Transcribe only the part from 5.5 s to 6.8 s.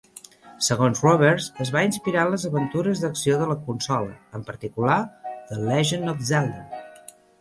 "The Legend of Zelda".